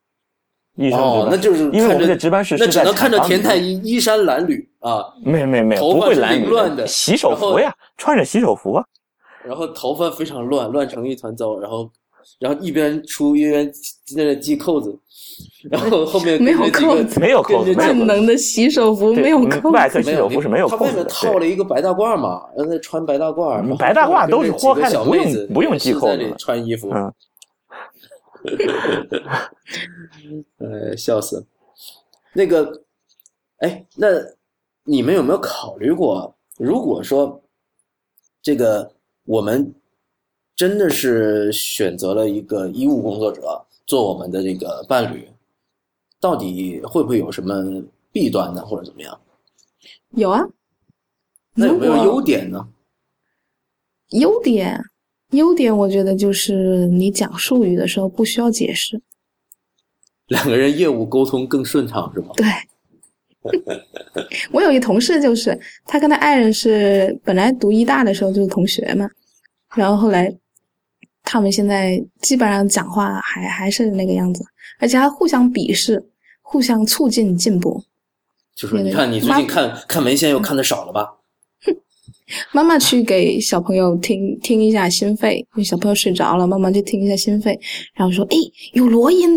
[0.77, 8.85] 医生，哦那就是因为我们看着的值班室那是在只能看着田太医衣衫褴褛啊，没没没，头发凌乱的洗手服呀，穿着洗手服啊。
[9.45, 11.91] 然后头发非常乱，乱成一团糟，然后
[12.39, 13.71] 然后一边出一边
[14.17, 14.99] 在那系扣子，
[15.71, 27.13] 然后后面没有扣子没有扣子跟着几个没有扣子万能的洗手服对没有嗯扣子外科洗手服是没有扣子他外面套了一个白大褂嘛，让他穿白大褂，白大褂都是跟着几个豁开的不用小妹子不用系扣子穿衣服，嗯，
[30.59, 31.45] 呃， 笑死。
[32.33, 32.83] 那个，
[33.59, 34.09] 哎，那
[34.85, 37.43] 你们有没有考虑过，如果说
[38.43, 38.93] 这个
[39.25, 39.75] 我们
[40.55, 45.29] 真的是选择了一个医务工作者做我们的这个伴侣，
[46.21, 49.21] 到底会不会有什么弊端呢，或者怎么样？
[50.11, 50.41] 有啊，
[51.55, 52.69] 那有没有优点呢？
[54.11, 54.81] 优点，
[55.31, 59.01] 优点我觉得就是你讲术语的时候不需要解释。
[60.29, 62.29] 两个人业务沟通更顺畅是吗？
[62.35, 62.47] 对，
[64.53, 69.07] 我有一同事，就是他跟他爱人是本来读医大的时候就是同学嘛，
[69.75, 70.35] 然后后来
[71.23, 74.43] 他们现在基本上讲话还还是那个样子，
[74.79, 76.03] 而且还互相鄙视，
[76.41, 77.83] 互相促进进步。
[78.55, 81.13] 就是你看你最近看看文献又看的少了吧？
[82.53, 87.59] 妈妈去给小朋友听听一下心肺，因为小朋友睡着了，妈妈就听一下心肺，
[87.95, 88.37] 然后说：“哎，
[88.73, 89.29] 有罗音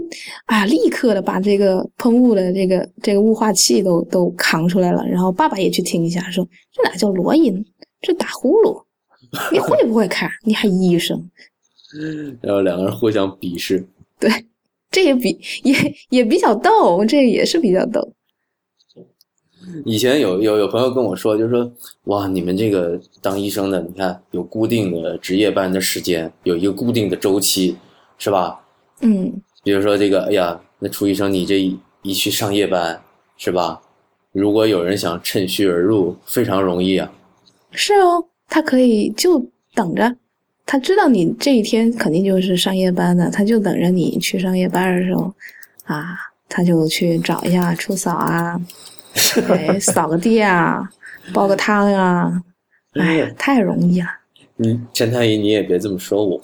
[0.45, 5.05] 啊！”立刻的把这个喷雾的这个这个雾化器都都扛出来了。
[5.07, 7.65] 然后爸爸也去听一下，说：“这哪叫罗音？
[8.01, 8.83] 这打呼噜！
[9.51, 10.29] 你会不会看？
[10.43, 11.29] 你还医生？
[12.41, 13.86] 然后两个人互相鄙视。
[14.19, 14.29] 对，
[14.89, 15.73] 这也比也
[16.10, 18.13] 也比较逗，这也是比较逗。
[19.86, 21.71] 以前有有有朋友跟我说，就是说，
[22.06, 27.75] 哇，你们这个当医生的，你看有固定的值夜班的时间，有一个固定的周期，
[28.17, 28.60] 是吧？
[29.01, 32.99] 嗯，比如说这个，哎呀，那楚医生你这一一去上夜班，
[33.38, 33.82] 是吧？
[34.32, 37.12] 如果有人想趁虚而入，非常容易啊。
[37.71, 40.15] 是哦，他可以就等着，
[40.65, 45.34] 他知道你这一天肯定就是上夜班的，他就等着你去上夜班的时候，
[45.86, 48.60] 啊，他就去找一下初嫂啊，
[49.49, 50.82] 哎，扫个地啊，
[51.34, 52.41] 煲个汤啊，
[52.93, 54.08] 哎呀，太容易了。
[54.56, 56.39] 你陈太医，你也别这么说我，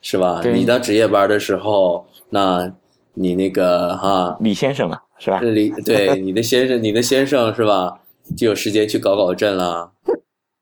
[0.00, 0.40] 是吧？
[0.44, 2.72] 你当值夜班的时候，那
[3.14, 5.40] 你那个哈，李先生嘛，是吧？
[5.40, 8.00] 这里对你的先生，你的先生是吧？
[8.36, 9.90] 就有时间去搞搞震了。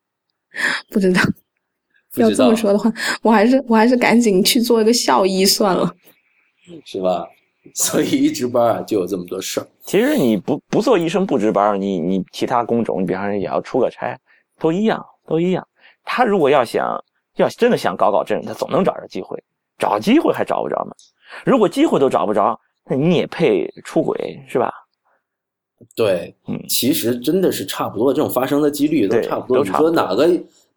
[0.89, 1.21] 不知道，
[2.15, 2.91] 要这么说的话，
[3.21, 5.93] 我还是我还是赶紧去做一个校医算了。
[6.85, 7.27] 是吧？
[7.73, 9.67] 所以一值班啊，就有这么多事儿。
[9.83, 14.17] 其实你不不做医生不值班，你你其他工种，你比方说也要出个差，
[14.59, 15.67] 都一样，都一样。
[16.03, 16.87] 他如果要想
[17.35, 19.41] 要真的想搞搞震，他总能找着机会，
[19.77, 20.91] 找机会还找不着吗？
[21.45, 24.71] 如果机会都找不着，那你也配出轨是吧？
[25.95, 29.63] 对，嗯其实真的是差不多，这种发生的几率都差不多。
[29.63, 30.27] 你说哪个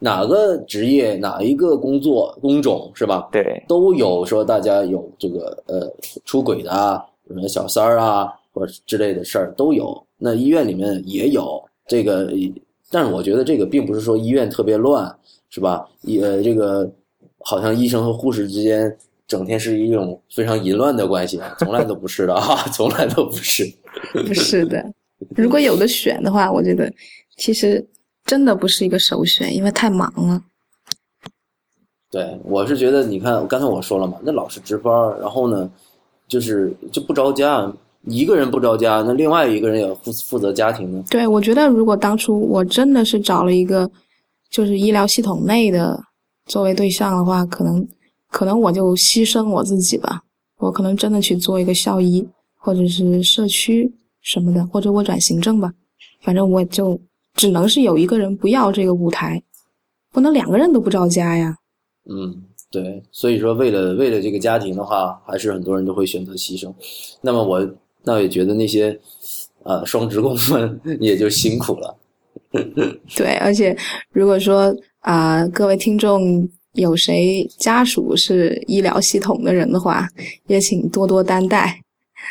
[0.03, 3.29] 哪个职业，哪一个工作工种是吧？
[3.31, 5.93] 对，都有说大家有这个呃
[6.25, 10.03] 出轨的啊，什么小三儿啊，或者之类的事儿都有。
[10.17, 12.33] 那医院里面也有这个，
[12.91, 15.15] 但是我觉得这个并不是说医院特别乱，
[15.51, 15.87] 是吧？
[16.03, 16.91] 医呃这个
[17.41, 18.97] 好像医生和护士之间
[19.29, 23.65] 整天是一种非常淫乱的关系，从来都不是的啊， 从来都不是。
[24.27, 24.83] 不是的，
[25.37, 26.91] 如果有的选的话，我觉得
[27.37, 27.87] 其实
[28.31, 30.41] 真的不是一个首选，因为太忙了。
[32.09, 35.69] 对，我是觉得，你看，刚才我说了嘛，那老是值班，然后呢，
[36.29, 37.69] 就是就不着家，
[38.05, 41.03] 一个人不着家，那另外一个人也负负责家庭呢。
[41.11, 43.91] 对，我觉得如果当初我真的是找了一个
[44.49, 46.01] 就是医疗系统内的
[46.47, 47.85] 作为对象的话，可能
[48.29, 50.23] 可能我就牺牲我自己吧，
[50.59, 52.25] 我可能真的去做一个校医，
[52.57, 55.73] 或者是社区什么的，或者我转行政吧，
[56.23, 56.97] 反正我就
[57.41, 59.43] 只能是有一个人不要这个舞台，
[60.13, 61.57] 不能两个人都不着家呀。
[62.05, 66.71] 嗯，对，所以说为了为了这个家庭的话，还是很多人都会选择牺牲。
[67.23, 67.67] 那么我
[68.05, 69.01] 倒也觉得那些
[69.63, 71.97] 呃双职工们也就辛苦了。
[73.17, 73.75] 对，而且
[74.13, 80.07] 如果说啊、各位听众有谁家属是医疗系统的人的话，
[80.47, 81.81] 也请多多担待，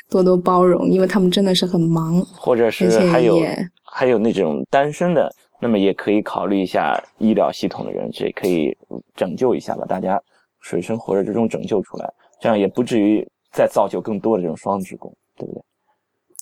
[0.08, 8.76] 多多包容，因为他们真的是很忙，或者是而且还有也还有那种单身的，那么也可以考虑一下医疗系统的人，这可以
[9.16, 10.22] 拯救一下把大家
[10.60, 15.64] 水深火热之中拯救出来，这样也不至于再造就更多的这种双职工，对不对？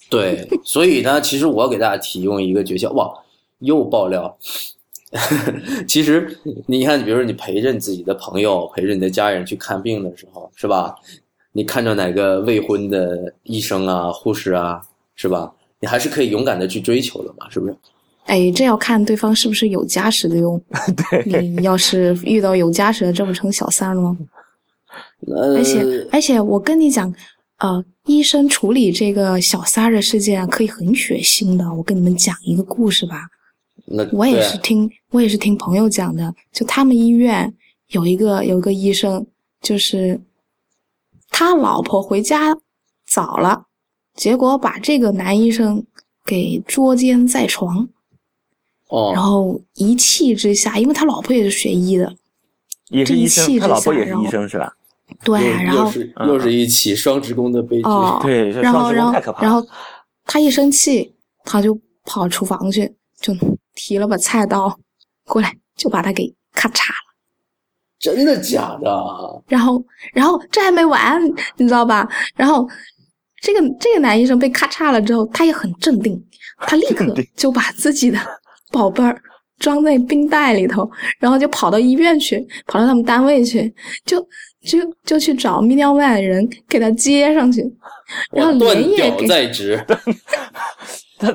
[0.10, 3.12] 对，所以呢，其实我给大家提供一个诀窍，哇，
[3.60, 4.38] 又爆料。
[5.88, 10.96] 其实你看，比如说你陪着你自己的朋友，陪着你的家人去看病的时候，是吧？
[11.54, 14.82] 你看着哪个未婚的医生啊、护士啊，
[15.16, 15.54] 是吧？
[15.80, 17.76] 你还是可以勇敢的去追求的嘛，是不是？
[18.26, 20.60] 哎，这要看对方是不是有家室的哟。
[21.26, 24.18] 你要是遇到有家室的，这不成小三了吗？
[25.28, 27.14] 呃，而且而且，我跟你讲，
[27.60, 31.74] 呃，医生处理这个小三儿的事件啊，可以很血腥的。
[31.74, 33.28] 我跟你们讲一个故事吧。
[33.86, 37.54] 那我也是听，我也是听朋友讲的，就他们医院
[37.90, 39.26] 有一个有一个医生，
[39.62, 40.20] 就是
[41.30, 42.58] 他老婆回家
[43.06, 43.64] 早了，
[44.18, 45.82] 结果把这个男医生
[46.26, 47.88] 给捉奸在床，
[49.14, 52.14] 然哦，后一气之下，因为他老婆也是学医的，
[52.90, 54.74] 这一也是医生，气之他老婆也是医生是吧？
[55.24, 57.84] 对，又然后又是又是一起双职工的悲剧。
[57.84, 59.66] 哦，对然后然后双职工太可怕然后
[60.26, 63.34] 他一生气，他就跑厨房去，就
[63.76, 64.78] 提了把菜刀
[65.26, 66.96] 过来，就把他给咔嚓了。
[68.00, 69.44] 真的假的？
[69.48, 71.24] 然后，然后这还没完，
[71.56, 72.08] 你知道吧？
[72.36, 72.68] 然后
[73.48, 76.22] 这个这个男医生被咔嚓了之后，他也很镇定，
[76.58, 78.20] 他立刻就把自己的
[78.74, 79.18] 宝贝儿
[79.58, 83.74] 装在冰袋里头，然后就跑到医院去，跑到他们单位去，
[84.06, 84.20] 就
[84.66, 87.64] 就就去找泌尿外的人给他接上去，
[88.34, 89.82] 然后连夜给在职，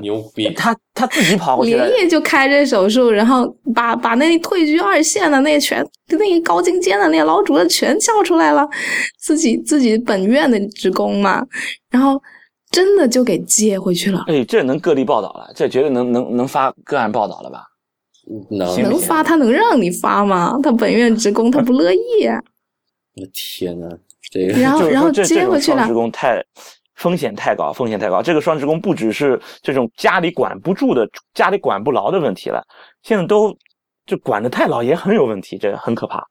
[0.01, 0.49] 牛逼！
[0.55, 8.69] 他他自己跑过去连，夜就开这手术，然后把把那退居二线的那全那个高精尖的那老主任全叫出来了，
[9.19, 11.45] 自己自己本院的职工嘛，
[11.91, 12.21] 然后
[12.71, 14.25] 真的就给接回去了。
[14.29, 17.65] 哎，这能个例报道了，这绝对能能能发个案报道了吧？
[18.51, 20.57] 能发他能让你发吗？
[20.63, 22.41] 他本院职工他不乐意啊，
[23.21, 23.89] 我天呐，
[24.31, 25.93] 这个然后然后接回去了职。
[25.93, 26.41] 工太
[26.97, 28.23] 风险太高，风险太高。
[28.23, 32.63] 这个双职工不只是这种家里管不住的、家里管不牢的问题了，
[33.03, 33.57] 现在都
[34.07, 36.23] 就管得太牢也很有问题，这个很可怕。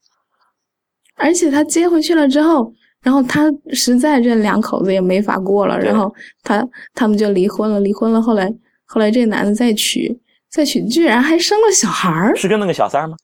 [1.15, 8.21] 而且他接回去了之后，然后他实在这两口子也没法过了，然后他他们就离婚了，离婚了。
[8.21, 8.51] 后来
[8.85, 10.19] 后来这男的再娶，
[10.49, 13.15] 再娶居然还生了小孩儿，是跟那个小三儿吗？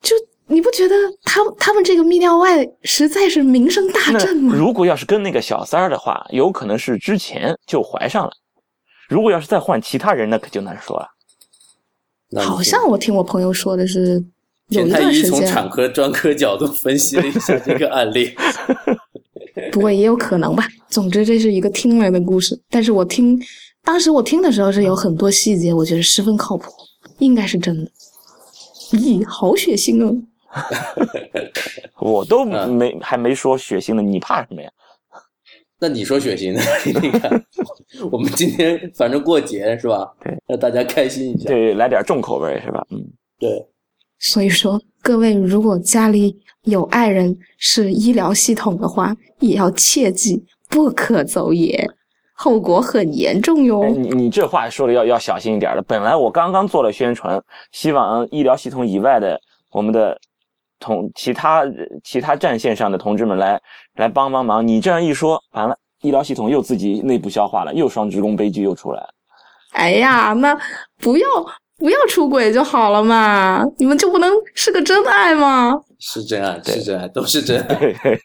[0.00, 0.14] 就
[0.50, 4.54] 你不觉得他他们这个泌尿外实在是名声大那振吗？
[4.56, 8.32] 如果要是跟那个小三儿的话，有可能是之前就怀上了。
[9.08, 11.06] 如果要是再换其他人，那可就难说了。
[12.42, 14.22] 好像我听我朋友说的是
[14.68, 18.34] 有一段时间，从产科专科角度分析了一下这个案例。
[19.72, 20.66] 不过也有可能吧。
[20.88, 23.38] 总之这是一个听来的故事，但是我听
[23.84, 26.70] 当时我听的时候是有很多细节，我觉得十分靠谱，
[27.18, 27.90] 应该是真的。
[28.92, 30.16] 咦，好血腥哦！
[32.00, 34.70] 我都嗯没、还没说血腥的，你怕什么呀？
[35.80, 36.60] 那你说血腥的？
[37.00, 37.44] 你看，
[38.10, 40.12] 我们今天反正过节是吧？
[40.24, 41.48] 对，让大家开心一下。
[41.48, 42.84] 对，来点重口味是吧？
[42.90, 42.98] 嗯，
[43.38, 43.64] 对，
[44.18, 51.88] 所以说，各位如果家里有爱人是医疗系统的话，也要切记不可走野，
[52.34, 53.82] 后果很严重哟。
[53.82, 55.82] 哎你你这话说的要要小心一点了。
[55.86, 60.18] 本来我刚刚做了宣传，希望医疗系统以外的我们的
[60.78, 61.64] 同其他
[62.04, 63.60] 其他战线上的同志们来
[63.96, 64.66] 来帮帮忙。
[64.66, 69.08] 你这样一说，完了，医疗系统又自己内部消化了，又双职工悲剧又出来了。
[69.72, 70.58] 哎呀，那
[70.98, 71.26] 不要
[71.76, 75.80] 不要出轨就好了嘛，你们就不能是个真爱吗？
[75.98, 77.74] 是真爱，对是真爱，都是真爱。
[77.74, 78.18] 嘿嘿，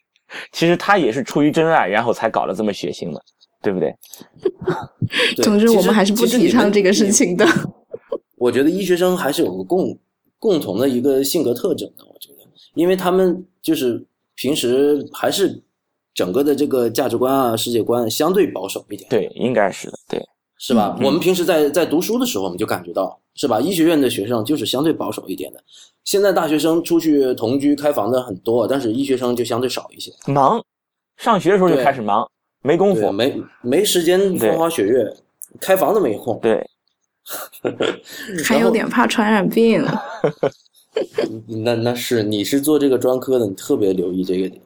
[0.52, 3.22] 其实他也是出于真爱，然后才搞得这么血腥的，
[3.62, 3.94] 对不对？
[5.44, 7.46] 总之，我们还是不提倡这个事情的。
[8.38, 9.98] 我觉得医学生还是有个共
[10.40, 12.33] 共同的一个性格特征的，我觉得，
[12.74, 14.04] 因为他们就是
[14.36, 15.62] 平时还是
[16.14, 20.24] 整个的这个价值观啊、世界观相对保守一点，对，应该是的，对。
[20.60, 20.98] 是吧？
[21.02, 23.60] 我们平时在在读书的时候，我们就感觉到，是吧？
[23.60, 25.62] 医学院的学生就是相对保守一点的。
[26.06, 30.10] 现在大学生出去同居开房的很多，但是医学生就相对少一些。
[30.26, 30.64] 忙，
[31.18, 32.26] 上学的时候就开始忙，
[32.62, 35.14] 没工夫，没没时间风花雪月，
[35.60, 36.40] 开房都没空。
[36.40, 36.66] 对，
[38.46, 39.84] 还有点怕传染病。
[41.64, 44.62] 那那是你是做这个专科的，你特别留意这个点。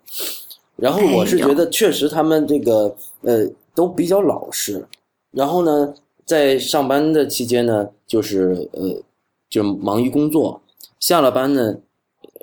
[0.75, 4.85] 然后我是觉得，确实他们这个呃都比较老实。
[5.31, 5.93] 然后呢，
[6.25, 9.01] 在上班的期间呢，就是呃
[9.49, 10.61] 就忙于工作。
[10.99, 11.75] 下了班呢，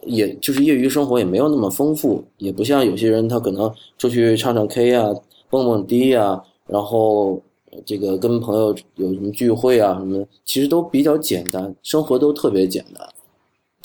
[0.02, 5.12] 也就是业余生活也没有那么丰富，也不像有些人他可能出去唱唱 K 啊、
[5.50, 7.40] 蹦蹦迪啊，然后
[7.84, 13.08] 这个跟朋友有什么聚会啊什么，其实都比较简单，生活都特别简单。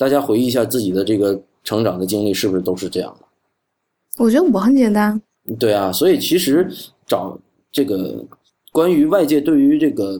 [0.00, 3.26] 大家回忆一下自己的这个成长的经历，是不是都是这样的？
[4.16, 5.20] 我觉得我很简单。
[5.58, 6.66] 对啊，所以其实
[7.06, 7.38] 找
[7.70, 8.24] 这个
[8.72, 10.18] 关于外界对于这个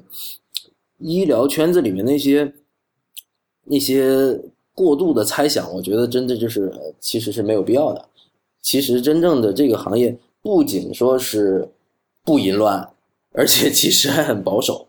[0.99, 2.53] 医疗圈子里面那些。
[3.73, 4.37] 那些
[4.75, 8.05] 过度的猜想，我觉得真的就是其实是没有必要的。
[8.61, 11.69] 其实真正的这个行业不仅说是
[12.25, 12.91] 不淫乱，
[13.33, 14.89] 而且其实还很保守。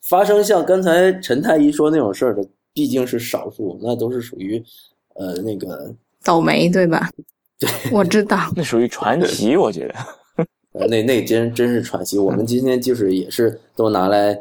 [0.00, 2.44] 发生像刚才陈太医说那种事儿的，
[2.76, 4.62] 毕竟是少数，那都是属于
[5.14, 5.90] 呃那个
[6.22, 7.10] 倒霉，对吧？
[7.58, 9.94] 对，我知道，那属于传奇，我觉得。
[10.86, 12.18] 那那真真是传奇。
[12.18, 14.38] 我们今天就是也是都拿来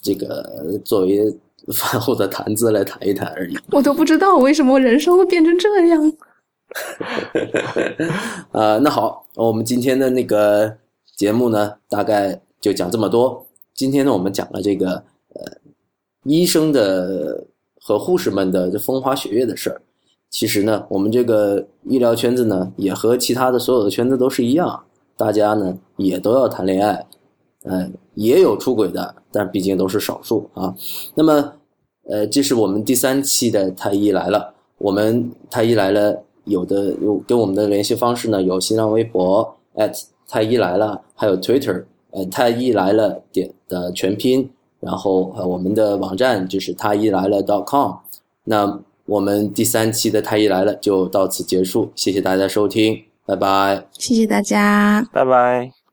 [0.00, 1.36] 这个作为。
[1.72, 3.56] 饭后的谈资来谈一谈而已。
[3.70, 6.12] 我都不知道为什么人生会变成这样。
[8.50, 10.76] 啊， 那好，我们今天的那个
[11.16, 13.46] 节目呢，大概就讲这么多。
[13.72, 14.90] 今天呢，我们讲了这个
[15.32, 15.52] 呃，
[16.24, 17.46] 医生的
[17.86, 19.82] 和护士们的这风花雪月的事儿。
[20.30, 24.82] 其实呢，我们这个医疗圈子呢，也和其他的所有的圈子都是一样，
[25.18, 27.06] 大家呢也都要谈恋爱。
[27.64, 30.74] 嗯，也有出轨的，但毕竟都是少数啊。
[31.14, 31.52] 那么，
[32.08, 34.54] 呃，这是我们第三期的太医来了。
[34.78, 39.56] 我们太医来了，有的有跟我们的联系方式呢，有新浪微博
[40.26, 44.50] 太医来了，还有 Twitter，呃，太医来了点的全拼，
[44.84, 47.94] 然后呃，我们的网站就是太医来了 .com。
[48.44, 53.86] 那我们第三期的太医来了就到此结束，谢谢大家收听，拜拜。
[53.92, 55.83] 谢谢大家，拜拜。